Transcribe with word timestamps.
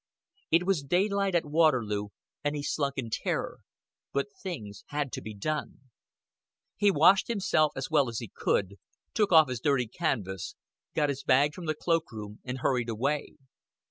It 0.49 0.65
was 0.65 0.81
daylight 0.81 1.35
at 1.35 1.45
Waterloo, 1.45 2.07
and 2.43 2.55
he 2.55 2.63
slunk 2.63 2.95
in 2.97 3.11
terror; 3.11 3.59
but 4.11 4.35
things 4.35 4.83
had 4.87 5.11
to 5.11 5.21
be 5.21 5.35
done. 5.35 5.91
He 6.75 6.89
washed 6.89 7.27
himself 7.27 7.73
as 7.75 7.91
well 7.91 8.09
as 8.09 8.17
he 8.17 8.31
could, 8.33 8.77
took 9.13 9.31
off 9.31 9.47
his 9.47 9.59
dirty 9.61 9.85
canvas, 9.85 10.55
got 10.95 11.09
his 11.09 11.21
bag 11.23 11.53
from 11.53 11.67
the 11.67 11.75
cloak 11.75 12.11
room 12.11 12.39
and 12.43 12.57
hurried 12.61 12.89
away. 12.89 13.35